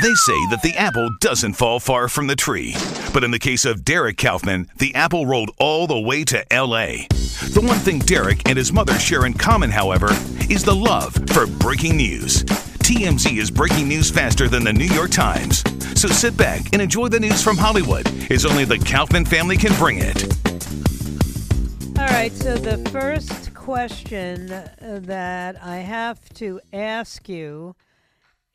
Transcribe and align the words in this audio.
They 0.00 0.14
say 0.14 0.46
that 0.50 0.62
the 0.62 0.76
apple 0.76 1.10
doesn't 1.20 1.54
fall 1.54 1.80
far 1.80 2.06
from 2.06 2.28
the 2.28 2.36
tree. 2.36 2.76
But 3.12 3.24
in 3.24 3.32
the 3.32 3.38
case 3.40 3.64
of 3.64 3.84
Derek 3.84 4.16
Kaufman, 4.16 4.68
the 4.76 4.94
apple 4.94 5.26
rolled 5.26 5.50
all 5.58 5.88
the 5.88 5.98
way 5.98 6.22
to 6.22 6.46
LA. 6.52 7.08
The 7.52 7.64
one 7.64 7.78
thing 7.78 7.98
Derek 7.98 8.48
and 8.48 8.56
his 8.56 8.72
mother 8.72 8.96
share 9.00 9.26
in 9.26 9.34
common, 9.34 9.70
however, 9.70 10.10
is 10.48 10.62
the 10.62 10.74
love 10.74 11.14
for 11.30 11.48
breaking 11.48 11.96
news. 11.96 12.44
TMZ 12.44 13.38
is 13.38 13.50
breaking 13.50 13.88
news 13.88 14.08
faster 14.08 14.48
than 14.48 14.62
the 14.62 14.72
New 14.72 14.84
York 14.84 15.10
Times. 15.10 15.64
So 16.00 16.06
sit 16.06 16.36
back 16.36 16.72
and 16.72 16.80
enjoy 16.80 17.08
the 17.08 17.18
news 17.18 17.42
from 17.42 17.56
Hollywood, 17.56 18.06
as 18.30 18.46
only 18.46 18.64
the 18.64 18.78
Kaufman 18.78 19.24
family 19.24 19.56
can 19.56 19.76
bring 19.80 19.98
it. 19.98 20.22
All 21.98 22.06
right, 22.06 22.32
so 22.32 22.56
the 22.56 22.88
first 22.90 23.52
question 23.52 24.52
uh, 24.52 25.00
that 25.02 25.60
I 25.60 25.78
have 25.78 26.20
to 26.34 26.60
ask 26.72 27.28
you 27.28 27.74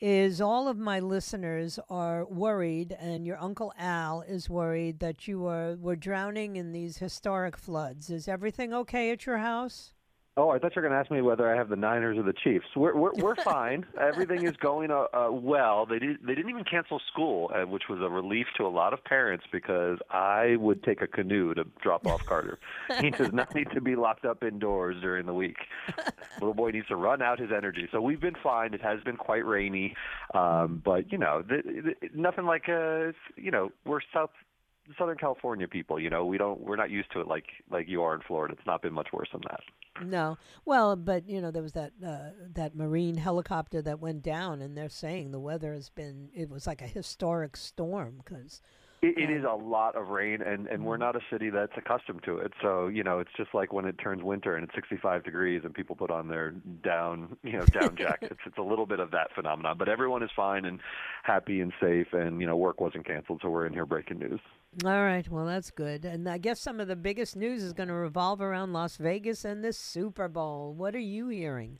is 0.05 0.41
all 0.41 0.67
of 0.67 0.77
my 0.77 0.99
listeners 0.99 1.79
are 1.89 2.25
worried 2.25 2.93
and 2.99 3.25
your 3.25 3.41
uncle 3.41 3.71
Al 3.79 4.21
is 4.23 4.49
worried 4.49 4.99
that 4.99 5.29
you 5.29 5.47
are 5.47 5.77
were 5.77 5.95
drowning 5.95 6.57
in 6.57 6.73
these 6.73 6.97
historic 6.97 7.55
floods. 7.55 8.09
Is 8.09 8.27
everything 8.27 8.73
okay 8.73 9.11
at 9.11 9.25
your 9.25 9.37
house? 9.37 9.93
Oh, 10.35 10.49
I 10.49 10.57
thought 10.57 10.75
you 10.75 10.81
were 10.81 10.87
going 10.87 10.93
to 10.93 10.97
ask 10.99 11.11
me 11.11 11.21
whether 11.21 11.53
I 11.53 11.55
have 11.55 11.69
the 11.69 11.75
Niners 11.75 12.17
or 12.17 12.23
the 12.23 12.33
Chiefs. 12.33 12.65
We're 12.75 12.95
we're, 12.95 13.13
we're 13.13 13.35
fine. 13.43 13.85
Everything 14.01 14.47
is 14.47 14.57
going 14.57 14.89
uh, 14.89 15.05
uh, 15.13 15.29
well. 15.31 15.85
They 15.85 15.99
did 15.99 16.17
they 16.25 16.33
didn't 16.33 16.49
even 16.49 16.63
cancel 16.63 16.99
school, 17.11 17.51
uh, 17.53 17.67
which 17.67 17.83
was 17.87 17.99
a 18.01 18.09
relief 18.09 18.47
to 18.57 18.65
a 18.65 18.69
lot 18.69 18.93
of 18.93 19.03
parents 19.03 19.45
because 19.51 19.99
I 20.09 20.55
would 20.57 20.81
take 20.83 21.03
a 21.03 21.07
canoe 21.07 21.53
to 21.53 21.65
drop 21.83 22.07
off 22.07 22.25
Carter. 22.25 22.57
he 22.99 23.11
does 23.11 23.31
not 23.31 23.53
need 23.53 23.67
to 23.75 23.81
be 23.81 23.95
locked 23.95 24.25
up 24.25 24.43
indoors 24.43 24.99
during 25.01 25.27
the 25.27 25.35
week. 25.35 25.57
Little 26.39 26.55
boy 26.55 26.71
needs 26.71 26.87
to 26.87 26.95
run 26.95 27.21
out 27.21 27.39
his 27.39 27.51
energy. 27.55 27.87
So 27.91 28.01
we've 28.01 28.21
been 28.21 28.37
fine. 28.41 28.73
It 28.73 28.81
has 28.81 29.01
been 29.01 29.17
quite 29.17 29.45
rainy, 29.45 29.95
um, 30.33 30.81
but 30.83 31.11
you 31.11 31.19
know, 31.19 31.43
the, 31.47 31.61
the, 31.63 32.09
nothing 32.15 32.45
like 32.45 32.67
uh, 32.69 33.11
you 33.35 33.51
know, 33.51 33.71
we're 33.85 34.01
south 34.11 34.31
Southern 34.97 35.17
California 35.17 35.67
people, 35.67 35.99
you 35.99 36.09
know, 36.09 36.25
we 36.25 36.37
don't 36.37 36.59
we're 36.59 36.75
not 36.75 36.89
used 36.89 37.11
to 37.13 37.21
it 37.21 37.27
like 37.27 37.45
like 37.69 37.87
you 37.87 38.03
are 38.03 38.13
in 38.15 38.21
Florida. 38.21 38.53
It's 38.57 38.65
not 38.65 38.81
been 38.81 38.93
much 38.93 39.09
worse 39.13 39.29
than 39.31 39.41
that. 39.49 39.61
No, 40.05 40.37
well, 40.65 40.95
but 40.95 41.29
you 41.29 41.39
know 41.39 41.51
there 41.51 41.63
was 41.63 41.73
that 41.73 41.93
uh, 42.05 42.31
that 42.53 42.75
marine 42.75 43.15
helicopter 43.15 43.81
that 43.81 43.99
went 43.99 44.23
down, 44.23 44.61
and 44.61 44.77
they're 44.77 44.89
saying 44.89 45.31
the 45.31 45.39
weather 45.39 45.73
has 45.73 45.89
been 45.89 46.29
it 46.33 46.49
was 46.49 46.67
like 46.67 46.81
a 46.81 46.87
historic 46.87 47.55
storm 47.55 48.15
because 48.17 48.61
it, 49.03 49.17
it 49.17 49.29
is 49.29 49.43
a 49.43 49.53
lot 49.53 49.95
of 49.95 50.07
rain, 50.07 50.41
and 50.41 50.67
and 50.67 50.85
we're 50.85 50.95
mm-hmm. 50.95 51.03
not 51.03 51.15
a 51.17 51.19
city 51.29 51.49
that's 51.49 51.73
accustomed 51.77 52.23
to 52.23 52.37
it. 52.37 52.53
So 52.61 52.87
you 52.87 53.03
know, 53.03 53.19
it's 53.19 53.31
just 53.35 53.53
like 53.53 53.73
when 53.73 53.85
it 53.85 53.97
turns 53.97 54.23
winter 54.23 54.55
and 54.55 54.63
it's 54.63 54.73
65 54.73 55.23
degrees, 55.23 55.61
and 55.65 55.73
people 55.73 55.95
put 55.95 56.09
on 56.09 56.29
their 56.29 56.51
down 56.83 57.35
you 57.43 57.53
know 57.53 57.65
down 57.65 57.95
jackets. 57.97 58.39
It's 58.45 58.57
a 58.57 58.63
little 58.63 58.85
bit 58.85 58.99
of 58.99 59.11
that 59.11 59.27
phenomenon, 59.35 59.77
but 59.77 59.89
everyone 59.89 60.23
is 60.23 60.29
fine 60.35 60.65
and 60.65 60.79
happy 61.23 61.59
and 61.59 61.73
safe, 61.81 62.07
and 62.13 62.39
you 62.39 62.47
know, 62.47 62.55
work 62.55 62.79
wasn't 62.79 63.05
canceled, 63.05 63.41
so 63.43 63.49
we're 63.49 63.65
in 63.65 63.73
here 63.73 63.85
breaking 63.85 64.19
news. 64.19 64.39
All 64.85 65.03
right, 65.03 65.27
well 65.29 65.45
that's 65.45 65.69
good. 65.69 66.05
And 66.05 66.27
I 66.27 66.37
guess 66.37 66.61
some 66.61 66.79
of 66.79 66.87
the 66.87 66.95
biggest 66.95 67.35
news 67.35 67.61
is 67.61 67.73
going 67.73 67.89
to 67.89 67.93
revolve 67.93 68.41
around 68.41 68.73
Las 68.73 68.97
Vegas 68.97 69.43
and 69.45 69.63
the 69.63 69.73
Super 69.73 70.27
Bowl. 70.27 70.73
What 70.73 70.95
are 70.95 70.99
you 70.99 71.27
hearing? 71.27 71.79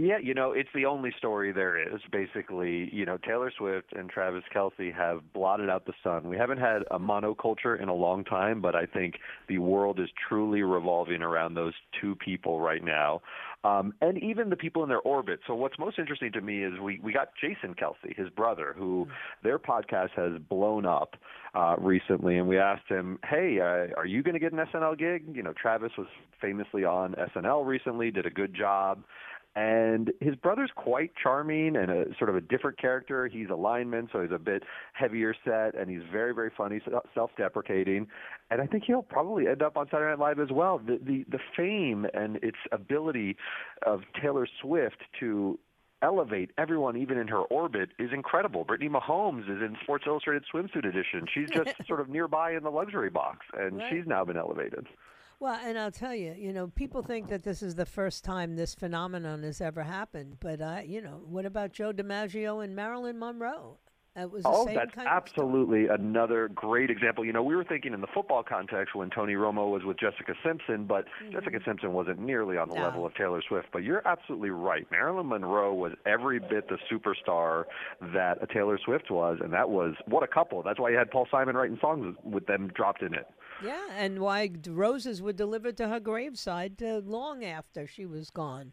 Yeah, 0.00 0.18
you 0.22 0.32
know, 0.32 0.52
it's 0.52 0.68
the 0.76 0.86
only 0.86 1.12
story 1.18 1.50
there 1.50 1.76
is. 1.76 2.00
Basically, 2.12 2.88
you 2.92 3.04
know, 3.04 3.18
Taylor 3.18 3.50
Swift 3.56 3.92
and 3.96 4.08
Travis 4.08 4.44
Kelce 4.54 4.94
have 4.94 5.32
blotted 5.32 5.68
out 5.68 5.86
the 5.86 5.92
sun. 6.04 6.28
We 6.28 6.36
haven't 6.36 6.58
had 6.58 6.82
a 6.92 7.00
monoculture 7.00 7.80
in 7.82 7.88
a 7.88 7.94
long 7.94 8.22
time, 8.22 8.60
but 8.60 8.76
I 8.76 8.86
think 8.86 9.14
the 9.48 9.58
world 9.58 9.98
is 9.98 10.08
truly 10.28 10.62
revolving 10.62 11.20
around 11.20 11.54
those 11.54 11.72
two 12.00 12.14
people 12.14 12.60
right 12.60 12.84
now. 12.84 13.22
Um, 13.64 13.92
and 14.00 14.22
even 14.22 14.50
the 14.50 14.56
people 14.56 14.84
in 14.84 14.88
their 14.88 15.00
orbit. 15.00 15.40
So 15.48 15.54
what's 15.54 15.76
most 15.80 15.98
interesting 15.98 16.30
to 16.32 16.40
me 16.40 16.62
is 16.62 16.78
we, 16.78 17.00
we 17.02 17.12
got 17.12 17.30
Jason 17.40 17.74
Kelce, 17.74 18.16
his 18.16 18.28
brother, 18.30 18.76
who 18.78 19.08
their 19.42 19.58
podcast 19.58 20.10
has 20.14 20.40
blown 20.48 20.86
up 20.86 21.16
uh, 21.56 21.74
recently, 21.76 22.38
and 22.38 22.46
we 22.46 22.56
asked 22.56 22.88
him, 22.88 23.18
"Hey, 23.28 23.58
uh, 23.60 23.92
are 23.98 24.06
you 24.06 24.22
going 24.22 24.34
to 24.34 24.40
get 24.40 24.52
an 24.52 24.60
SNL 24.72 24.96
gig?" 24.96 25.24
You 25.34 25.42
know, 25.42 25.52
Travis 25.60 25.90
was 25.98 26.06
famously 26.40 26.84
on 26.84 27.16
SNL 27.34 27.66
recently, 27.66 28.12
did 28.12 28.26
a 28.26 28.30
good 28.30 28.54
job. 28.54 29.02
And 29.58 30.12
his 30.20 30.36
brother's 30.36 30.70
quite 30.76 31.10
charming 31.20 31.74
and 31.74 31.90
a 31.90 32.04
sort 32.16 32.30
of 32.30 32.36
a 32.36 32.40
different 32.40 32.78
character. 32.78 33.26
He's 33.26 33.48
a 33.50 33.56
lineman, 33.56 34.08
so 34.12 34.22
he's 34.22 34.30
a 34.30 34.38
bit 34.38 34.62
heavier 34.92 35.34
set, 35.44 35.74
and 35.74 35.90
he's 35.90 36.02
very, 36.12 36.32
very 36.32 36.50
funny, 36.56 36.80
self-deprecating. 37.12 38.06
And 38.52 38.60
I 38.60 38.66
think 38.66 38.84
he'll 38.86 39.02
probably 39.02 39.48
end 39.48 39.62
up 39.62 39.76
on 39.76 39.86
Saturday 39.90 40.10
Night 40.10 40.20
Live 40.20 40.38
as 40.38 40.52
well. 40.52 40.78
The 40.78 41.00
the, 41.02 41.24
the 41.28 41.40
fame 41.56 42.06
and 42.14 42.36
its 42.36 42.58
ability 42.70 43.36
of 43.84 44.02
Taylor 44.22 44.46
Swift 44.62 44.98
to 45.18 45.58
elevate 46.02 46.50
everyone, 46.56 46.96
even 46.96 47.18
in 47.18 47.26
her 47.26 47.40
orbit, 47.40 47.90
is 47.98 48.10
incredible. 48.12 48.62
Brittany 48.62 48.88
Mahomes 48.88 49.42
is 49.50 49.60
in 49.60 49.76
Sports 49.82 50.04
Illustrated 50.06 50.44
swimsuit 50.54 50.86
edition. 50.88 51.26
She's 51.34 51.50
just 51.50 51.74
sort 51.88 52.00
of 52.00 52.08
nearby 52.08 52.52
in 52.52 52.62
the 52.62 52.70
luxury 52.70 53.10
box, 53.10 53.44
and 53.58 53.78
Right. 53.78 53.86
she's 53.90 54.06
now 54.06 54.24
been 54.24 54.36
elevated. 54.36 54.86
Well, 55.40 55.58
and 55.64 55.78
I'll 55.78 55.92
tell 55.92 56.14
you, 56.14 56.34
you 56.36 56.52
know, 56.52 56.66
people 56.68 57.02
think 57.02 57.28
that 57.28 57.44
this 57.44 57.62
is 57.62 57.76
the 57.76 57.86
first 57.86 58.24
time 58.24 58.56
this 58.56 58.74
phenomenon 58.74 59.44
has 59.44 59.60
ever 59.60 59.84
happened, 59.84 60.38
but 60.40 60.60
I, 60.60 60.82
you 60.82 61.00
know, 61.00 61.20
what 61.28 61.46
about 61.46 61.72
Joe 61.72 61.92
DiMaggio 61.92 62.64
and 62.64 62.74
Marilyn 62.74 63.18
Monroe? 63.20 63.78
It 64.16 64.28
was 64.32 64.42
the 64.42 64.48
Oh, 64.48 64.66
same 64.66 64.74
that's 64.74 64.92
kind 64.96 65.06
of 65.06 65.14
absolutely 65.14 65.86
another 65.86 66.48
great 66.48 66.90
example. 66.90 67.24
You 67.24 67.32
know, 67.32 67.44
we 67.44 67.54
were 67.54 67.62
thinking 67.62 67.94
in 67.94 68.00
the 68.00 68.08
football 68.12 68.42
context 68.42 68.96
when 68.96 69.10
Tony 69.10 69.34
Romo 69.34 69.70
was 69.70 69.84
with 69.84 69.96
Jessica 70.00 70.34
Simpson, 70.44 70.86
but 70.86 71.04
Jessica 71.30 71.60
Simpson 71.64 71.92
wasn't 71.92 72.18
nearly 72.18 72.56
on 72.56 72.66
the 72.68 72.74
Mm-hmm. 72.74 72.82
No. 72.82 72.88
level 72.88 73.06
of 73.06 73.14
Taylor 73.14 73.40
Swift. 73.46 73.68
But 73.72 73.84
you're 73.84 74.02
absolutely 74.08 74.50
right. 74.50 74.88
Marilyn 74.90 75.28
Monroe 75.28 75.72
was 75.72 75.92
every 76.04 76.40
bit 76.40 76.68
the 76.68 76.78
superstar 76.90 77.64
that 78.12 78.38
a 78.42 78.52
Taylor 78.52 78.76
Swift 78.84 79.08
was, 79.08 79.38
and 79.40 79.52
that 79.52 79.70
was 79.70 79.94
what 80.06 80.24
a 80.24 80.26
couple. 80.26 80.64
That's 80.64 80.80
why 80.80 80.90
you 80.90 80.96
had 80.98 81.12
Paul 81.12 81.28
Simon 81.30 81.54
writing 81.54 81.78
songs 81.80 82.16
with 82.24 82.46
them 82.46 82.72
dropped 82.74 83.02
in 83.02 83.14
it. 83.14 83.26
Yeah, 83.64 83.86
and 83.96 84.20
why 84.20 84.50
roses 84.66 85.20
were 85.22 85.32
delivered 85.32 85.76
to 85.78 85.88
her 85.88 86.00
graveside 86.00 86.82
uh, 86.82 87.00
long 87.04 87.44
after 87.44 87.86
she 87.86 88.06
was 88.06 88.30
gone. 88.30 88.72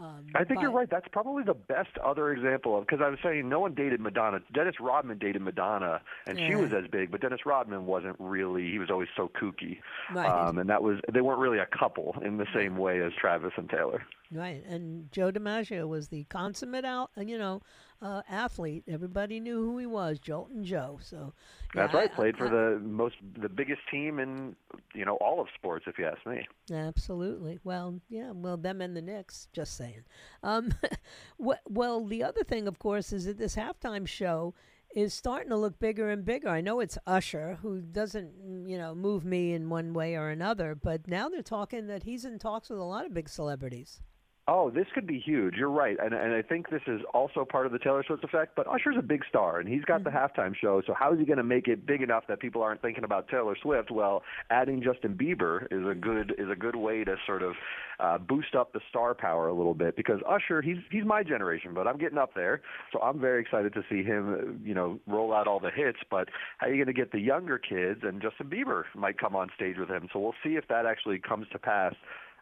Um, 0.00 0.26
I 0.36 0.44
think 0.44 0.60
you're 0.62 0.70
right. 0.70 0.88
That's 0.88 1.08
probably 1.10 1.42
the 1.42 1.54
best 1.54 1.98
other 2.04 2.30
example 2.30 2.78
of 2.78 2.86
because 2.86 3.00
I 3.04 3.08
was 3.08 3.18
saying 3.20 3.48
no 3.48 3.58
one 3.58 3.74
dated 3.74 4.00
Madonna. 4.00 4.38
Dennis 4.54 4.76
Rodman 4.78 5.18
dated 5.18 5.42
Madonna, 5.42 6.00
and 6.28 6.38
she 6.38 6.54
was 6.54 6.72
as 6.72 6.84
big, 6.92 7.10
but 7.10 7.20
Dennis 7.20 7.40
Rodman 7.44 7.84
wasn't 7.84 8.14
really. 8.20 8.70
He 8.70 8.78
was 8.78 8.90
always 8.90 9.08
so 9.16 9.28
kooky, 9.40 9.78
Right. 10.14 10.30
um, 10.30 10.58
and 10.58 10.70
that 10.70 10.84
was 10.84 10.98
they 11.12 11.20
weren't 11.20 11.40
really 11.40 11.58
a 11.58 11.66
couple 11.66 12.14
in 12.24 12.36
the 12.36 12.46
same 12.54 12.76
way 12.76 13.02
as 13.02 13.12
Travis 13.20 13.52
and 13.56 13.68
Taylor. 13.68 14.04
Right, 14.30 14.62
and 14.66 15.10
Joe 15.10 15.32
DiMaggio 15.32 15.88
was 15.88 16.08
the 16.10 16.22
consummate 16.30 16.84
out, 16.84 17.10
you 17.16 17.36
know, 17.38 17.60
uh, 18.00 18.22
athlete. 18.28 18.84
Everybody 18.88 19.40
knew 19.40 19.56
who 19.56 19.78
he 19.78 19.86
was, 19.86 20.18
Joltin' 20.18 20.64
Joe. 20.64 20.98
So 21.02 21.32
yeah, 21.74 21.82
That's 21.82 21.94
right. 21.94 22.10
I- 22.10 22.14
Played 22.14 22.36
for 22.36 22.46
I- 22.46 22.50
the 22.74 22.80
most, 22.80 23.16
the 23.40 23.48
biggest 23.48 23.80
team 23.90 24.18
in 24.18 24.56
you 24.94 25.04
know 25.04 25.16
all 25.16 25.40
of 25.40 25.48
sports, 25.54 25.86
if 25.86 25.98
you 25.98 26.06
ask 26.06 26.24
me. 26.26 26.46
Absolutely. 26.72 27.58
Well, 27.64 28.00
yeah. 28.08 28.30
Well, 28.32 28.56
them 28.56 28.80
and 28.80 28.96
the 28.96 29.02
Knicks. 29.02 29.48
Just 29.52 29.76
saying. 29.76 30.04
Um, 30.42 30.72
well, 31.38 32.04
the 32.06 32.22
other 32.22 32.44
thing, 32.44 32.68
of 32.68 32.78
course, 32.78 33.12
is 33.12 33.24
that 33.26 33.38
this 33.38 33.56
halftime 33.56 34.06
show 34.06 34.54
is 34.94 35.12
starting 35.12 35.50
to 35.50 35.56
look 35.56 35.78
bigger 35.78 36.08
and 36.10 36.24
bigger. 36.24 36.48
I 36.48 36.62
know 36.62 36.80
it's 36.80 36.96
Usher, 37.06 37.58
who 37.60 37.82
doesn't, 37.82 38.32
mm, 38.42 38.68
you 38.68 38.78
know, 38.78 38.94
move 38.94 39.22
me 39.24 39.52
in 39.52 39.68
one 39.68 39.92
way 39.92 40.14
or 40.16 40.30
another, 40.30 40.74
but 40.74 41.06
now 41.06 41.28
they're 41.28 41.42
talking 41.42 41.88
that 41.88 42.04
he's 42.04 42.24
in 42.24 42.38
talks 42.38 42.70
with 42.70 42.78
a 42.78 42.84
lot 42.84 43.04
of 43.04 43.12
big 43.12 43.28
celebrities. 43.28 44.00
Oh, 44.50 44.70
this 44.70 44.86
could 44.94 45.06
be 45.06 45.20
huge. 45.20 45.56
You're 45.56 45.70
right, 45.70 45.98
and 46.02 46.14
and 46.14 46.32
I 46.32 46.40
think 46.40 46.70
this 46.70 46.80
is 46.86 47.02
also 47.12 47.44
part 47.44 47.66
of 47.66 47.72
the 47.72 47.78
Taylor 47.78 48.02
Swift 48.06 48.24
effect. 48.24 48.56
But 48.56 48.66
Usher's 48.66 48.96
a 48.98 49.02
big 49.02 49.22
star, 49.28 49.60
and 49.60 49.68
he's 49.68 49.84
got 49.84 50.04
the 50.04 50.10
halftime 50.10 50.54
show. 50.58 50.80
So 50.86 50.94
how 50.98 51.12
is 51.12 51.18
he 51.18 51.26
going 51.26 51.36
to 51.36 51.44
make 51.44 51.68
it 51.68 51.84
big 51.84 52.00
enough 52.00 52.24
that 52.28 52.40
people 52.40 52.62
aren't 52.62 52.80
thinking 52.80 53.04
about 53.04 53.28
Taylor 53.28 53.54
Swift? 53.60 53.90
Well, 53.90 54.22
adding 54.48 54.82
Justin 54.82 55.18
Bieber 55.20 55.64
is 55.70 55.86
a 55.86 55.94
good 55.94 56.34
is 56.38 56.48
a 56.50 56.56
good 56.56 56.76
way 56.76 57.04
to 57.04 57.16
sort 57.26 57.42
of 57.42 57.52
uh, 58.00 58.16
boost 58.16 58.54
up 58.54 58.72
the 58.72 58.80
star 58.88 59.14
power 59.14 59.48
a 59.48 59.52
little 59.52 59.74
bit. 59.74 59.96
Because 59.96 60.20
Usher, 60.26 60.62
he's 60.62 60.78
he's 60.90 61.04
my 61.04 61.22
generation, 61.22 61.74
but 61.74 61.86
I'm 61.86 61.98
getting 61.98 62.16
up 62.16 62.30
there, 62.34 62.62
so 62.90 63.00
I'm 63.02 63.20
very 63.20 63.42
excited 63.42 63.74
to 63.74 63.82
see 63.90 64.02
him, 64.02 64.62
you 64.64 64.72
know, 64.72 64.98
roll 65.06 65.34
out 65.34 65.46
all 65.46 65.60
the 65.60 65.70
hits. 65.70 65.98
But 66.10 66.30
how 66.56 66.68
are 66.68 66.70
you 66.70 66.82
going 66.82 66.94
to 66.94 66.98
get 66.98 67.12
the 67.12 67.20
younger 67.20 67.58
kids? 67.58 68.00
And 68.02 68.22
Justin 68.22 68.48
Bieber 68.48 68.84
might 68.94 69.18
come 69.18 69.36
on 69.36 69.50
stage 69.54 69.76
with 69.78 69.90
him. 69.90 70.08
So 70.10 70.20
we'll 70.20 70.34
see 70.42 70.56
if 70.56 70.66
that 70.68 70.86
actually 70.86 71.18
comes 71.18 71.48
to 71.52 71.58
pass. 71.58 71.92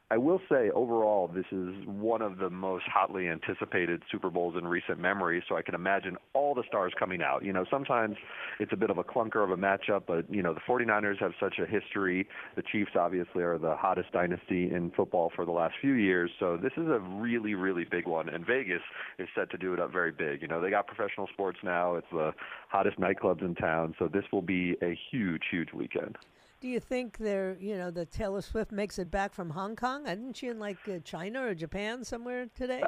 I 0.08 0.18
will 0.18 0.40
say 0.48 0.70
overall, 0.70 1.26
this 1.26 1.46
is 1.50 1.74
one 1.84 2.22
of 2.22 2.38
the 2.38 2.48
most 2.48 2.84
hotly 2.86 3.28
anticipated 3.28 4.02
Super 4.12 4.30
Bowls 4.30 4.54
in 4.56 4.64
recent 4.64 5.00
memory. 5.00 5.42
So 5.48 5.56
I 5.56 5.62
can 5.62 5.74
imagine 5.74 6.16
all 6.32 6.54
the 6.54 6.62
stars 6.68 6.92
coming 6.96 7.22
out. 7.22 7.44
You 7.44 7.52
know, 7.52 7.64
sometimes 7.68 8.16
it's 8.60 8.72
a 8.72 8.76
bit 8.76 8.88
of 8.90 8.98
a 8.98 9.04
clunker 9.04 9.42
of 9.42 9.50
a 9.50 9.56
matchup, 9.56 10.02
but 10.06 10.32
you 10.32 10.44
know 10.44 10.54
the 10.54 10.60
49ers 10.60 11.18
have 11.18 11.32
such 11.40 11.58
a 11.58 11.66
history. 11.66 12.28
The 12.54 12.62
Chiefs 12.62 12.92
obviously 12.94 13.42
are 13.42 13.58
the 13.58 13.74
hottest 13.74 14.12
dynasty 14.12 14.70
in 14.72 14.92
football 14.96 15.32
for 15.34 15.44
the 15.44 15.50
last 15.50 15.74
few 15.80 15.94
years. 15.94 16.30
So 16.38 16.56
this 16.56 16.72
is 16.76 16.86
a 16.86 17.00
really, 17.00 17.54
really 17.54 17.84
big 17.84 18.06
one, 18.06 18.28
and 18.28 18.46
Vegas 18.46 18.82
is 19.18 19.26
set 19.34 19.50
to 19.50 19.58
do 19.58 19.74
it 19.74 19.80
up 19.80 19.92
very 19.92 20.12
big. 20.12 20.40
You 20.40 20.46
know, 20.46 20.60
they 20.60 20.70
got 20.70 20.86
professional 20.86 21.26
sports 21.32 21.58
now. 21.64 21.96
It's 21.96 22.06
the 22.12 22.32
hottest 22.68 23.00
nightclubs 23.00 23.42
in 23.42 23.56
town. 23.56 23.96
So 23.98 24.06
this 24.06 24.24
will 24.32 24.42
be 24.42 24.76
a 24.82 24.96
huge, 25.10 25.42
huge 25.50 25.72
weekend. 25.72 26.16
Do 26.60 26.68
you 26.68 26.80
think 26.80 27.18
they're, 27.18 27.56
you 27.60 27.76
know, 27.76 27.90
that 27.90 28.10
Taylor 28.10 28.40
Swift 28.40 28.72
makes 28.72 28.98
it 28.98 29.10
back 29.10 29.34
from 29.34 29.50
Hong 29.50 29.76
Kong? 29.76 30.06
Isn't 30.06 30.36
she 30.36 30.48
in 30.48 30.58
like 30.58 30.78
uh, 30.88 30.98
China 31.04 31.44
or 31.44 31.54
Japan 31.54 32.02
somewhere 32.02 32.46
today? 32.54 32.82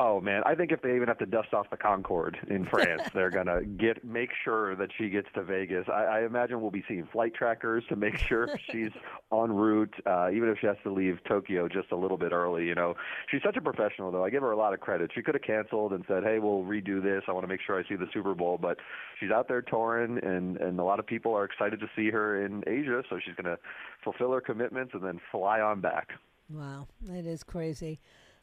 Oh 0.00 0.20
man, 0.20 0.42
I 0.46 0.54
think 0.54 0.70
if 0.70 0.80
they 0.80 0.94
even 0.94 1.08
have 1.08 1.18
to 1.18 1.26
dust 1.26 1.52
off 1.52 1.68
the 1.70 1.76
Concorde 1.76 2.38
in 2.48 2.64
France, 2.70 3.02
they're 3.12 3.30
gonna 3.30 3.64
get 3.64 4.04
make 4.04 4.30
sure 4.44 4.76
that 4.76 4.90
she 4.96 5.08
gets 5.08 5.26
to 5.34 5.42
Vegas. 5.42 5.86
I, 5.92 6.04
I 6.04 6.24
imagine 6.24 6.60
we'll 6.60 6.70
be 6.70 6.84
seeing 6.86 7.08
flight 7.10 7.34
trackers 7.34 7.82
to 7.88 7.96
make 7.96 8.16
sure 8.16 8.48
she's 8.70 8.92
en 9.32 9.50
route, 9.50 9.92
uh, 10.06 10.30
even 10.32 10.48
if 10.50 10.58
she 10.60 10.68
has 10.68 10.76
to 10.84 10.92
leave 10.92 11.18
Tokyo 11.26 11.66
just 11.66 11.90
a 11.90 11.96
little 11.96 12.16
bit 12.16 12.30
early. 12.30 12.64
You 12.64 12.76
know, 12.76 12.94
she's 13.28 13.42
such 13.44 13.56
a 13.56 13.60
professional 13.60 14.12
though. 14.12 14.24
I 14.24 14.30
give 14.30 14.42
her 14.42 14.52
a 14.52 14.56
lot 14.56 14.72
of 14.72 14.78
credit. 14.78 15.10
She 15.12 15.20
could 15.20 15.34
have 15.34 15.42
canceled 15.42 15.92
and 15.92 16.04
said, 16.06 16.22
"Hey, 16.22 16.38
we'll 16.38 16.62
redo 16.62 17.02
this. 17.02 17.24
I 17.26 17.32
want 17.32 17.42
to 17.42 17.48
make 17.48 17.60
sure 17.66 17.76
I 17.76 17.88
see 17.88 17.96
the 17.96 18.08
Super 18.14 18.34
Bowl," 18.36 18.56
but 18.56 18.78
she's 19.18 19.32
out 19.32 19.48
there 19.48 19.62
touring, 19.62 20.20
and 20.22 20.58
and 20.58 20.78
a 20.78 20.84
lot 20.84 21.00
of 21.00 21.06
people 21.08 21.34
are 21.34 21.44
excited 21.44 21.80
to 21.80 21.90
see 21.96 22.10
her 22.10 22.44
in 22.44 22.62
Asia. 22.68 23.02
So 23.10 23.18
she's 23.18 23.34
gonna 23.34 23.58
fulfill 24.04 24.30
her 24.30 24.40
commitments 24.40 24.94
and 24.94 25.02
then 25.02 25.20
fly 25.32 25.60
on 25.60 25.80
back. 25.80 26.10
Wow, 26.48 26.86
that 27.02 27.26
is 27.26 27.42
crazy. 27.42 27.98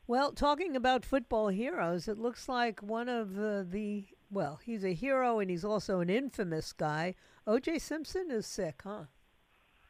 Well, 0.08 0.32
talking 0.32 0.76
about 0.76 1.04
football 1.04 1.48
heroes, 1.48 2.08
it 2.08 2.20
looks 2.20 2.48
like 2.48 2.84
one 2.84 3.10
of 3.10 3.40
uh, 3.40 3.64
the, 3.64 4.06
well, 4.30 4.60
he's 4.64 4.84
a 4.84 4.94
hero 4.94 5.40
and 5.40 5.50
he's 5.50 5.66
also 5.66 6.00
an 6.00 6.12
infamous 6.12 6.74
guy. 6.74 7.16
O.J. 7.48 7.80
Simpson 7.80 8.30
is 8.30 8.46
sick, 8.46 8.82
huh? 8.84 9.06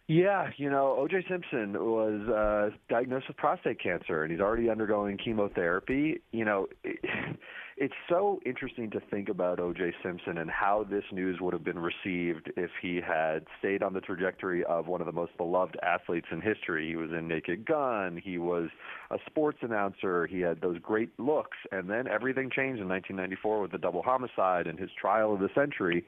Yeah, 0.07 0.51
you 0.55 0.69
know, 0.69 0.95
O.J. 0.99 1.25
Simpson 1.29 1.73
was 1.73 2.29
uh, 2.29 2.75
diagnosed 2.89 3.27
with 3.27 3.37
prostate 3.37 3.81
cancer, 3.81 4.23
and 4.23 4.31
he's 4.31 4.39
already 4.39 4.69
undergoing 4.69 5.17
chemotherapy. 5.17 6.21
You 6.31 6.45
know, 6.45 6.67
it's 7.77 7.93
so 8.07 8.39
interesting 8.45 8.89
to 8.91 9.01
think 9.11 9.27
about 9.27 9.59
O.J. 9.59 9.93
Simpson 10.01 10.37
and 10.37 10.49
how 10.49 10.85
this 10.89 11.03
news 11.11 11.39
would 11.41 11.51
have 11.53 11.63
been 11.63 11.79
received 11.79 12.49
if 12.55 12.71
he 12.81 13.01
had 13.05 13.45
stayed 13.59 13.83
on 13.83 13.93
the 13.93 13.99
trajectory 13.99 14.63
of 14.63 14.87
one 14.87 15.01
of 15.01 15.07
the 15.07 15.13
most 15.13 15.35
beloved 15.35 15.77
athletes 15.83 16.27
in 16.31 16.39
history. 16.39 16.87
He 16.87 16.95
was 16.95 17.11
in 17.11 17.27
Naked 17.27 17.65
Gun. 17.65 18.21
He 18.23 18.37
was 18.37 18.69
a 19.11 19.17
sports 19.25 19.57
announcer. 19.61 20.25
He 20.25 20.39
had 20.39 20.61
those 20.61 20.79
great 20.79 21.09
looks, 21.19 21.57
and 21.73 21.89
then 21.89 22.07
everything 22.07 22.49
changed 22.49 22.81
in 22.81 22.87
1994 22.87 23.61
with 23.63 23.71
the 23.71 23.77
double 23.77 24.01
homicide 24.01 24.67
and 24.67 24.79
his 24.79 24.89
trial 24.99 25.33
of 25.33 25.41
the 25.41 25.49
century. 25.53 26.05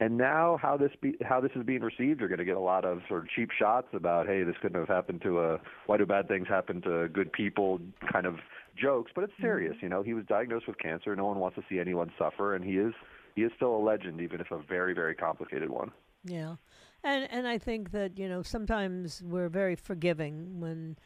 And 0.00 0.18
now, 0.18 0.58
how 0.60 0.76
this 0.76 0.90
be, 1.00 1.14
how 1.22 1.40
this 1.40 1.52
is 1.54 1.62
being 1.64 1.82
received, 1.82 2.18
you're 2.18 2.28
going 2.28 2.40
to 2.40 2.44
get 2.44 2.56
a 2.56 2.60
lot 2.60 2.84
of 2.84 3.02
sort 3.08 3.22
of 3.22 3.28
cheap 3.30 3.50
shots 3.56 3.86
about, 3.92 4.26
hey, 4.26 4.42
this 4.42 4.56
couldn't 4.60 4.78
have 4.78 4.88
happened 4.88 5.22
to 5.22 5.40
a 5.40 5.60
why 5.86 5.96
do 5.96 6.04
bad 6.04 6.26
things 6.26 6.48
happen 6.48 6.82
to 6.82 7.08
good 7.08 7.32
people, 7.32 7.80
kind 8.12 8.26
of 8.26 8.34
jokes. 8.76 9.12
But 9.14 9.24
it's 9.24 9.32
serious, 9.40 9.76
you 9.80 9.88
know. 9.88 10.02
He 10.02 10.14
was 10.14 10.24
diagnosed 10.26 10.66
with 10.66 10.78
cancer. 10.78 11.14
No 11.16 11.26
one 11.26 11.38
wants 11.38 11.56
to 11.56 11.62
see 11.68 11.78
anyone 11.78 12.10
suffer, 12.18 12.54
and 12.54 12.64
he 12.64 12.78
is 12.78 12.92
he 13.34 13.42
is 13.42 13.52
still 13.56 13.74
a 13.74 13.82
legend, 13.82 14.20
even 14.20 14.40
if 14.40 14.50
a 14.50 14.58
very 14.58 14.94
very 14.94 15.14
complicated 15.14 15.70
one. 15.70 15.90
Yeah, 16.24 16.56
and 17.02 17.28
and 17.30 17.46
I 17.46 17.58
think 17.58 17.92
that 17.92 18.18
you 18.18 18.28
know 18.28 18.42
sometimes 18.42 19.22
we're 19.24 19.48
very 19.48 19.76
forgiving 19.76 20.60
when. 20.60 20.96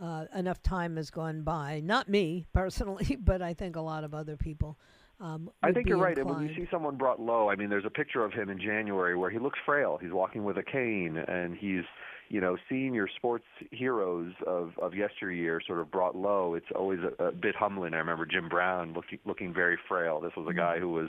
Uh, 0.00 0.26
enough 0.32 0.62
time 0.62 0.94
has 0.94 1.10
gone 1.10 1.42
by. 1.42 1.80
Not 1.84 2.08
me 2.08 2.46
personally, 2.52 3.16
but 3.16 3.42
I 3.42 3.52
think 3.52 3.74
a 3.74 3.80
lot 3.80 4.04
of 4.04 4.14
other 4.14 4.36
people. 4.36 4.78
Um, 5.20 5.50
I 5.62 5.72
think 5.72 5.88
you're 5.88 5.98
right. 5.98 6.16
Inclined. 6.16 6.38
And 6.38 6.48
when 6.48 6.56
you 6.56 6.64
see 6.64 6.68
someone 6.70 6.96
brought 6.96 7.20
low, 7.20 7.48
I 7.50 7.56
mean, 7.56 7.70
there's 7.70 7.84
a 7.84 7.90
picture 7.90 8.24
of 8.24 8.32
him 8.32 8.50
in 8.50 8.58
January 8.58 9.16
where 9.16 9.30
he 9.30 9.38
looks 9.38 9.58
frail. 9.66 9.98
He's 10.00 10.12
walking 10.12 10.44
with 10.44 10.58
a 10.58 10.62
cane, 10.62 11.16
and 11.16 11.56
he's, 11.56 11.84
you 12.28 12.40
know, 12.40 12.56
seeing 12.68 12.94
your 12.94 13.08
sports 13.16 13.44
heroes 13.72 14.32
of 14.46 14.72
of 14.80 14.94
yesteryear 14.94 15.60
sort 15.66 15.80
of 15.80 15.90
brought 15.90 16.14
low. 16.14 16.54
It's 16.54 16.66
always 16.74 17.00
a, 17.00 17.24
a 17.24 17.32
bit 17.32 17.56
humbling. 17.56 17.94
I 17.94 17.98
remember 17.98 18.26
Jim 18.26 18.48
Brown 18.48 18.92
looking 18.94 19.18
looking 19.24 19.52
very 19.52 19.78
frail. 19.88 20.20
This 20.20 20.32
was 20.36 20.46
a 20.48 20.54
guy 20.54 20.78
who 20.78 20.90
was. 20.90 21.08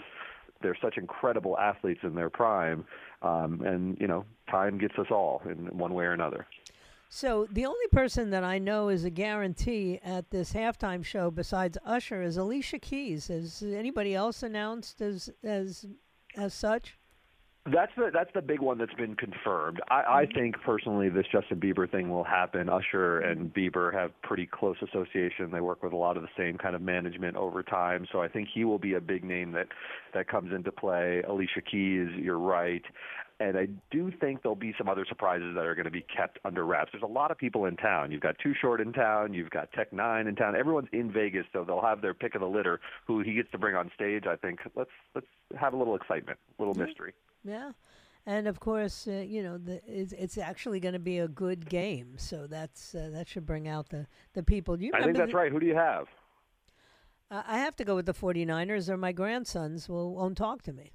They're 0.61 0.77
such 0.81 0.97
incredible 0.97 1.57
athletes 1.57 2.01
in 2.03 2.15
their 2.15 2.29
prime, 2.29 2.83
um, 3.21 3.61
and 3.61 3.97
you 3.97 4.07
know, 4.07 4.25
time 4.51 4.77
gets 4.77 4.95
us 4.97 5.07
all 5.09 5.41
in 5.45 5.67
one 5.77 5.93
way 5.93 6.03
or 6.03 6.11
another. 6.11 6.45
So 7.11 7.47
the 7.51 7.65
only 7.65 7.87
person 7.91 8.29
that 8.29 8.43
I 8.43 8.59
know 8.59 8.89
is 8.89 9.03
a 9.03 9.09
guarantee 9.09 9.99
at 10.03 10.29
this 10.29 10.53
halftime 10.53 11.03
show 11.03 11.31
besides 11.31 11.75
Usher 11.83 12.21
is 12.21 12.37
Alicia 12.37 12.77
Keys. 12.77 13.31
Is 13.31 13.63
anybody 13.63 14.13
else 14.13 14.43
announced 14.43 15.01
as 15.01 15.31
as 15.43 15.87
as 16.37 16.53
such? 16.53 16.99
That's 17.65 17.91
the 17.97 18.09
that's 18.13 18.29
the 18.33 18.41
big 18.41 18.61
one 18.61 18.77
that's 18.77 18.93
been 18.93 19.15
confirmed. 19.15 19.81
I, 19.89 20.03
I 20.07 20.25
mm-hmm. 20.25 20.37
think 20.37 20.55
personally 20.63 21.09
this 21.09 21.25
Justin 21.31 21.59
Bieber 21.59 21.89
thing 21.89 22.09
will 22.09 22.23
happen. 22.23 22.69
Usher 22.69 23.19
and 23.19 23.51
mm-hmm. 23.51 23.59
Bieber 23.59 23.93
have 23.93 24.11
pretty 24.21 24.45
close 24.45 24.77
association. 24.81 25.49
They 25.51 25.61
work 25.61 25.81
with 25.83 25.93
a 25.93 25.97
lot 25.97 26.15
of 26.15 26.23
the 26.23 26.29
same 26.37 26.57
kind 26.57 26.75
of 26.75 26.81
management 26.81 27.35
over 27.35 27.63
time, 27.63 28.07
so 28.11 28.21
I 28.21 28.27
think 28.27 28.49
he 28.53 28.65
will 28.65 28.79
be 28.79 28.93
a 28.93 29.01
big 29.01 29.23
name 29.23 29.51
that 29.53 29.67
that 30.13 30.27
comes 30.27 30.53
into 30.53 30.71
play. 30.71 31.21
Alicia 31.27 31.61
Keys, 31.69 32.09
you're 32.17 32.39
right. 32.39 32.83
And 33.41 33.57
I 33.57 33.67
do 33.89 34.11
think 34.19 34.41
there'll 34.41 34.55
be 34.55 34.73
some 34.77 34.89
other 34.89 35.05
surprises 35.07 35.55
that 35.55 35.65
are 35.65 35.73
going 35.73 35.85
to 35.85 35.91
be 35.91 36.05
kept 36.15 36.39
under 36.43 36.65
wraps. 36.65 36.91
There's 36.91 37.03
a 37.03 37.07
lot 37.07 37.31
of 37.31 37.37
people 37.37 37.65
in 37.65 37.77
town. 37.77 38.11
You've 38.11 38.21
got 38.21 38.37
Too 38.39 38.53
Short 38.59 38.81
in 38.81 38.91
town. 38.91 39.33
You've 39.33 39.49
got 39.49 39.71
Tech 39.71 39.91
N9ne 39.91 40.27
in 40.27 40.35
town. 40.35 40.57
Everyone's 40.57 40.89
in 40.91 41.09
Vegas, 41.09 41.45
so 41.53 41.63
they'll 41.63 41.81
have 41.81 42.01
their 42.01 42.13
pick 42.13 42.35
of 42.35 42.41
the 42.41 42.47
litter. 42.47 42.81
Who 43.07 43.21
he 43.21 43.33
gets 43.33 43.49
to 43.51 43.57
bring 43.57 43.75
on 43.75 43.91
stage, 43.95 44.25
I 44.27 44.35
think. 44.35 44.59
Let's 44.75 44.91
let's 45.15 45.27
have 45.57 45.73
a 45.73 45.77
little 45.77 45.95
excitement, 45.95 46.37
a 46.57 46.61
little 46.61 46.75
mystery. 46.75 47.13
Yeah, 47.45 47.71
and 48.25 48.45
of 48.45 48.59
course, 48.59 49.07
uh, 49.07 49.23
you 49.25 49.41
know, 49.41 49.57
the, 49.57 49.81
it's, 49.87 50.11
it's 50.11 50.37
actually 50.37 50.81
going 50.81 50.93
to 50.93 50.99
be 50.99 51.19
a 51.19 51.27
good 51.29 51.69
game, 51.69 52.15
so 52.17 52.45
that's 52.45 52.93
uh, 52.93 53.09
that 53.13 53.29
should 53.29 53.45
bring 53.45 53.69
out 53.69 53.87
the 53.87 54.05
the 54.33 54.43
people. 54.43 54.81
You 54.81 54.91
I 54.93 55.01
think 55.01 55.15
that's 55.15 55.31
the, 55.31 55.37
right. 55.37 55.51
Who 55.51 55.61
do 55.61 55.65
you 55.65 55.75
have? 55.75 56.07
Uh, 57.31 57.43
I 57.47 57.59
have 57.59 57.75
to 57.77 57.85
go 57.85 57.95
with 57.95 58.05
the 58.05 58.13
49ers, 58.13 58.89
or 58.89 58.97
my 58.97 59.13
grandsons 59.13 59.87
will 59.87 60.15
won't 60.15 60.37
talk 60.37 60.61
to 60.63 60.73
me. 60.73 60.91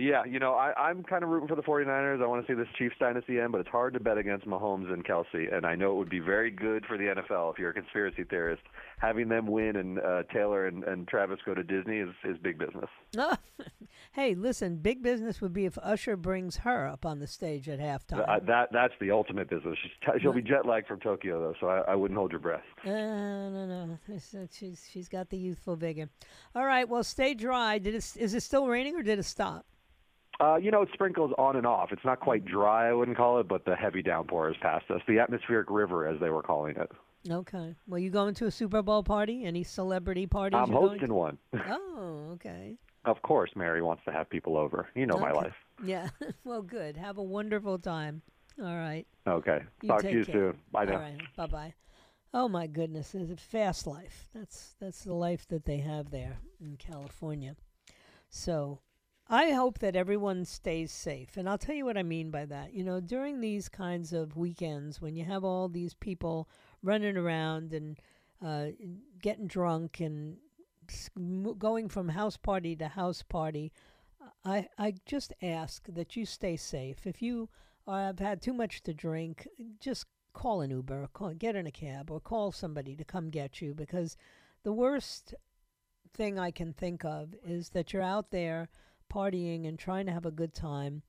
Yeah, 0.00 0.24
you 0.24 0.38
know, 0.38 0.54
I, 0.54 0.72
I'm 0.74 1.02
kind 1.02 1.22
of 1.22 1.30
rooting 1.30 1.48
for 1.48 1.54
the 1.54 1.62
49ers. 1.62 2.22
I 2.22 2.26
want 2.26 2.46
to 2.46 2.52
see 2.52 2.56
this 2.56 2.68
Chiefs 2.78 2.96
dynasty 2.98 3.40
end, 3.40 3.52
but 3.52 3.60
it's 3.60 3.70
hard 3.70 3.94
to 3.94 4.00
bet 4.00 4.18
against 4.18 4.46
Mahomes 4.46 4.92
and 4.92 5.04
Kelce. 5.04 5.54
And 5.54 5.66
I 5.66 5.74
know 5.74 5.92
it 5.92 5.96
would 5.96 6.10
be 6.10 6.20
very 6.20 6.50
good 6.50 6.84
for 6.86 6.96
the 6.96 7.04
NFL 7.04 7.52
if 7.52 7.58
you're 7.58 7.70
a 7.70 7.74
conspiracy 7.74 8.24
theorist. 8.24 8.62
Having 8.98 9.28
them 9.28 9.46
win 9.46 9.76
and 9.76 9.98
uh, 9.98 10.22
Taylor 10.32 10.66
and, 10.66 10.84
and 10.84 11.06
Travis 11.08 11.38
go 11.44 11.54
to 11.54 11.62
Disney 11.62 11.98
is, 11.98 12.10
is 12.24 12.36
big 12.42 12.58
business. 12.58 12.88
hey, 14.12 14.34
listen, 14.34 14.76
big 14.76 15.02
business 15.02 15.40
would 15.40 15.52
be 15.52 15.64
if 15.64 15.78
Usher 15.78 16.16
brings 16.16 16.56
her 16.58 16.86
up 16.86 17.04
on 17.06 17.18
the 17.18 17.26
stage 17.26 17.68
at 17.68 17.78
halftime. 17.78 18.28
Uh, 18.28 18.40
that 18.46 18.68
That's 18.72 18.94
the 19.00 19.10
ultimate 19.10 19.48
business. 19.48 19.76
She's, 19.82 20.22
she'll 20.22 20.32
be 20.32 20.42
jet 20.42 20.66
lagged 20.66 20.86
from 20.86 21.00
Tokyo, 21.00 21.40
though, 21.40 21.54
so 21.60 21.68
I, 21.68 21.92
I 21.92 21.94
wouldn't 21.94 22.18
hold 22.18 22.32
your 22.32 22.40
breath. 22.40 22.64
Uh, 22.84 22.90
no, 22.90 23.66
no. 23.66 23.98
She's, 24.50 24.88
she's 24.92 25.08
got 25.08 25.30
the 25.30 25.38
youthful 25.38 25.76
vigor. 25.76 26.08
All 26.54 26.64
right, 26.64 26.88
well, 26.88 27.04
stay 27.04 27.34
dry. 27.34 27.78
Did 27.78 27.94
it, 27.94 28.16
is 28.16 28.34
it 28.34 28.42
still 28.42 28.66
raining 28.66 28.96
or 28.96 29.02
did 29.02 29.18
it 29.18 29.24
stop? 29.24 29.66
Uh, 30.40 30.56
you 30.56 30.70
know, 30.70 30.82
it 30.82 30.88
sprinkles 30.92 31.32
on 31.36 31.56
and 31.56 31.66
off. 31.66 31.90
It's 31.90 32.04
not 32.04 32.20
quite 32.20 32.44
dry, 32.44 32.88
I 32.88 32.92
wouldn't 32.92 33.16
call 33.16 33.40
it, 33.40 33.48
but 33.48 33.64
the 33.64 33.74
heavy 33.74 34.02
downpour 34.02 34.48
has 34.48 34.56
passed 34.62 34.88
us. 34.90 35.00
The 35.08 35.18
atmospheric 35.18 35.68
river, 35.68 36.06
as 36.06 36.20
they 36.20 36.30
were 36.30 36.42
calling 36.42 36.76
it. 36.76 36.90
Okay. 37.28 37.74
Well, 37.86 37.98
you 37.98 38.10
going 38.10 38.34
to 38.34 38.46
a 38.46 38.50
Super 38.50 38.80
Bowl 38.82 39.02
party? 39.02 39.44
Any 39.44 39.64
celebrity 39.64 40.26
parties? 40.26 40.58
I'm 40.60 40.72
hosting 40.72 41.12
one. 41.12 41.38
Oh, 41.68 42.30
okay. 42.34 42.76
Of 43.04 43.20
course, 43.22 43.50
Mary 43.56 43.82
wants 43.82 44.04
to 44.04 44.12
have 44.12 44.28
people 44.30 44.56
over. 44.56 44.88
You 44.94 45.06
know 45.06 45.14
okay. 45.14 45.24
my 45.24 45.32
life. 45.32 45.54
Yeah. 45.84 46.08
well, 46.44 46.62
good. 46.62 46.96
Have 46.96 47.18
a 47.18 47.22
wonderful 47.22 47.78
time. 47.78 48.20
All 48.60 48.76
right. 48.76 49.06
Okay. 49.28 49.60
You 49.82 49.88
Talk 49.88 50.02
to 50.02 50.10
you 50.10 50.24
care. 50.24 50.34
soon. 50.34 50.58
Bye 50.72 50.86
now. 50.86 50.94
All 50.94 50.98
right. 50.98 51.20
Bye 51.36 51.46
bye. 51.46 51.74
Oh 52.34 52.48
my 52.48 52.66
goodness, 52.66 53.14
it's 53.14 53.30
a 53.30 53.36
fast 53.36 53.86
life. 53.86 54.28
That's 54.34 54.74
that's 54.80 55.04
the 55.04 55.14
life 55.14 55.46
that 55.48 55.64
they 55.64 55.78
have 55.78 56.10
there 56.10 56.38
in 56.60 56.76
California. 56.76 57.54
So 58.28 58.80
I 59.30 59.50
hope 59.50 59.78
that 59.80 59.94
everyone 59.94 60.46
stays 60.46 60.90
safe. 60.90 61.36
And 61.36 61.48
I'll 61.48 61.58
tell 61.58 61.74
you 61.74 61.84
what 61.84 61.98
I 61.98 62.02
mean 62.02 62.30
by 62.30 62.46
that. 62.46 62.72
You 62.72 62.82
know, 62.82 63.00
during 63.00 63.40
these 63.40 63.68
kinds 63.68 64.14
of 64.14 64.36
weekends 64.36 65.02
when 65.02 65.16
you 65.16 65.24
have 65.24 65.44
all 65.44 65.68
these 65.68 65.92
people 65.94 66.48
running 66.82 67.16
around 67.16 67.74
and 67.74 67.98
uh, 68.42 68.68
getting 69.20 69.46
drunk 69.46 70.00
and 70.00 70.38
going 71.58 71.90
from 71.90 72.08
house 72.08 72.38
party 72.38 72.74
to 72.76 72.88
house 72.88 73.22
party, 73.22 73.70
I, 74.46 74.68
I 74.78 74.94
just 75.04 75.34
ask 75.42 75.84
that 75.88 76.16
you 76.16 76.24
stay 76.24 76.56
safe. 76.56 77.06
If 77.06 77.20
you 77.20 77.50
have 77.86 78.20
had 78.20 78.40
too 78.40 78.54
much 78.54 78.82
to 78.84 78.94
drink, 78.94 79.46
just 79.78 80.06
call 80.32 80.62
an 80.62 80.70
Uber, 80.70 81.08
call, 81.12 81.34
get 81.34 81.56
in 81.56 81.66
a 81.66 81.70
cab, 81.70 82.10
or 82.10 82.20
call 82.20 82.50
somebody 82.50 82.96
to 82.96 83.04
come 83.04 83.28
get 83.28 83.60
you 83.60 83.74
because 83.74 84.16
the 84.62 84.72
worst 84.72 85.34
thing 86.14 86.38
I 86.38 86.50
can 86.50 86.72
think 86.72 87.04
of 87.04 87.34
is 87.44 87.70
that 87.70 87.92
you're 87.92 88.02
out 88.02 88.30
there 88.30 88.68
partying 89.12 89.66
and 89.66 89.78
trying 89.78 90.06
to 90.06 90.12
have 90.12 90.26
a 90.26 90.30
good 90.30 90.54
time 90.54 91.02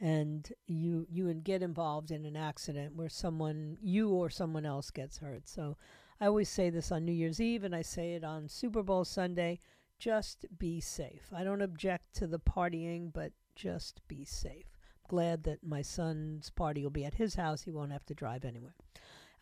and 0.00 0.52
you 0.66 1.06
you 1.10 1.32
get 1.34 1.62
involved 1.62 2.10
in 2.10 2.24
an 2.24 2.36
accident 2.36 2.96
where 2.96 3.08
someone 3.08 3.76
you 3.82 4.10
or 4.10 4.30
someone 4.30 4.64
else 4.64 4.90
gets 4.90 5.18
hurt. 5.18 5.46
So 5.46 5.76
I 6.20 6.26
always 6.26 6.48
say 6.48 6.70
this 6.70 6.90
on 6.90 7.04
New 7.04 7.12
Year's 7.12 7.40
Eve 7.40 7.64
and 7.64 7.74
I 7.74 7.82
say 7.82 8.14
it 8.14 8.24
on 8.24 8.48
Super 8.48 8.82
Bowl 8.82 9.04
Sunday, 9.04 9.60
just 9.98 10.46
be 10.58 10.80
safe. 10.80 11.30
I 11.34 11.44
don't 11.44 11.62
object 11.62 12.14
to 12.14 12.26
the 12.26 12.38
partying, 12.38 13.12
but 13.12 13.32
just 13.54 14.00
be 14.08 14.24
safe. 14.24 14.78
Glad 15.08 15.42
that 15.44 15.62
my 15.62 15.82
son's 15.82 16.50
party 16.50 16.82
will 16.82 16.90
be 16.90 17.04
at 17.04 17.14
his 17.14 17.34
house. 17.34 17.62
He 17.62 17.70
won't 17.70 17.92
have 17.92 18.06
to 18.06 18.14
drive 18.14 18.44
anywhere. 18.44 18.74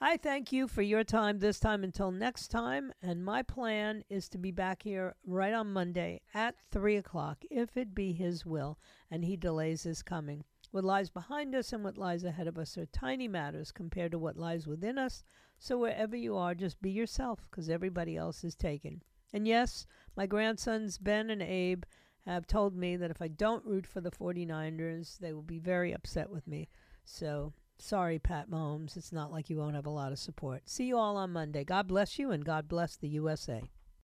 I 0.00 0.16
thank 0.16 0.52
you 0.52 0.68
for 0.68 0.82
your 0.82 1.02
time 1.02 1.40
this 1.40 1.58
time 1.58 1.82
until 1.82 2.12
next 2.12 2.52
time. 2.52 2.92
And 3.02 3.24
my 3.24 3.42
plan 3.42 4.04
is 4.08 4.28
to 4.28 4.38
be 4.38 4.52
back 4.52 4.84
here 4.84 5.16
right 5.26 5.52
on 5.52 5.72
Monday 5.72 6.20
at 6.32 6.54
3 6.70 6.96
o'clock, 6.96 7.38
if 7.50 7.76
it 7.76 7.96
be 7.96 8.12
His 8.12 8.46
will 8.46 8.78
and 9.10 9.24
He 9.24 9.36
delays 9.36 9.82
His 9.82 10.04
coming. 10.04 10.44
What 10.70 10.84
lies 10.84 11.10
behind 11.10 11.52
us 11.56 11.72
and 11.72 11.82
what 11.82 11.98
lies 11.98 12.22
ahead 12.22 12.46
of 12.46 12.58
us 12.58 12.78
are 12.78 12.86
tiny 12.86 13.26
matters 13.26 13.72
compared 13.72 14.12
to 14.12 14.20
what 14.20 14.36
lies 14.36 14.68
within 14.68 14.98
us. 14.98 15.24
So 15.58 15.76
wherever 15.76 16.14
you 16.14 16.36
are, 16.36 16.54
just 16.54 16.80
be 16.80 16.90
yourself 16.90 17.40
because 17.50 17.68
everybody 17.68 18.16
else 18.16 18.44
is 18.44 18.54
taken. 18.54 19.02
And 19.32 19.48
yes, 19.48 19.84
my 20.16 20.26
grandsons, 20.26 20.98
Ben 20.98 21.28
and 21.28 21.42
Abe, 21.42 21.82
have 22.24 22.46
told 22.46 22.76
me 22.76 22.96
that 22.96 23.10
if 23.10 23.20
I 23.20 23.28
don't 23.28 23.64
root 23.64 23.86
for 23.86 24.00
the 24.00 24.12
49ers, 24.12 25.18
they 25.18 25.32
will 25.32 25.42
be 25.42 25.58
very 25.58 25.92
upset 25.92 26.30
with 26.30 26.46
me. 26.46 26.68
So 27.04 27.52
Sorry, 27.80 28.18
Pat 28.18 28.50
Mahomes. 28.50 28.96
It's 28.96 29.12
not 29.12 29.30
like 29.30 29.48
you 29.48 29.56
won't 29.56 29.76
have 29.76 29.86
a 29.86 29.90
lot 29.90 30.10
of 30.12 30.18
support. 30.18 30.62
See 30.68 30.84
you 30.84 30.98
all 30.98 31.16
on 31.16 31.32
Monday. 31.32 31.64
God 31.64 31.86
bless 31.86 32.18
you 32.18 32.32
and 32.32 32.44
God 32.44 32.68
bless 32.68 32.96
the 32.96 33.08
USA. 33.08 33.70